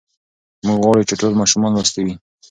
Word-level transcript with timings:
موږ 0.65 0.77
غواړو 0.83 1.07
چې 1.09 1.15
ټول 1.21 1.33
ماشومان 1.41 1.71
لوستي 1.73 2.01
وي. 2.05 2.13